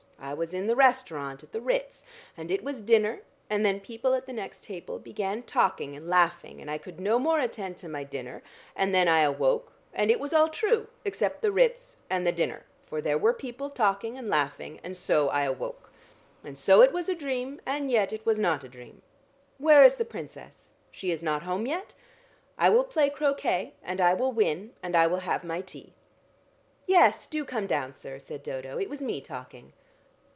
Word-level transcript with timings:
I 0.23 0.35
was 0.35 0.53
in 0.53 0.67
the 0.67 0.75
restaurant 0.75 1.41
at 1.43 1.51
the 1.51 1.59
Ritz, 1.59 2.05
and 2.37 2.51
it 2.51 2.63
was 2.63 2.79
dinner, 2.79 3.21
and 3.49 3.65
then 3.65 3.79
people 3.79 4.13
at 4.13 4.27
the 4.27 4.33
next 4.33 4.63
table 4.63 4.99
began 4.99 5.41
talking 5.41 5.95
and 5.95 6.07
laughing, 6.07 6.61
and 6.61 6.69
I 6.69 6.77
could 6.77 6.99
no 6.99 7.17
more 7.17 7.39
attend 7.39 7.77
to 7.77 7.89
my 7.89 8.03
dinner, 8.03 8.43
and 8.75 8.93
then 8.93 9.07
I 9.07 9.21
awoke, 9.21 9.73
and 9.95 10.11
it 10.11 10.19
was 10.19 10.31
all 10.31 10.47
true 10.47 10.85
except 11.03 11.41
the 11.41 11.51
Ritz 11.51 11.97
and 12.07 12.25
the 12.25 12.31
dinner, 12.31 12.65
for 12.85 13.01
there 13.01 13.17
were 13.17 13.33
people 13.33 13.71
talking 13.71 14.15
and 14.15 14.29
laughing, 14.29 14.79
and 14.83 14.95
so 14.95 15.29
I 15.29 15.41
awoke. 15.41 15.91
And 16.43 16.55
so 16.55 16.83
it 16.83 16.93
was 16.93 17.09
a 17.09 17.15
dream, 17.15 17.59
and 17.65 17.89
yet 17.89 18.13
it 18.13 18.23
was 18.23 18.37
not 18.37 18.63
a 18.63 18.69
dream. 18.69 19.01
Where 19.57 19.83
is 19.83 19.95
the 19.95 20.05
Princess? 20.05 20.69
She 20.91 21.09
is 21.11 21.23
not 21.23 21.43
home 21.43 21.65
yet? 21.65 21.95
I 22.59 22.69
will 22.69 22.83
play 22.83 23.09
croquet, 23.09 23.73
and 23.81 23.99
I 23.99 24.13
will 24.13 24.31
win 24.31 24.73
and 24.83 24.95
I 24.95 25.07
will 25.07 25.21
have 25.21 25.43
my 25.43 25.61
tea." 25.61 25.93
"Yes, 26.85 27.25
do 27.25 27.43
come 27.43 27.65
down, 27.65 27.95
sir," 27.95 28.19
said 28.19 28.43
Dodo. 28.43 28.77
"It 28.77 28.87
was 28.87 29.01
me 29.01 29.19
talking." 29.19 29.73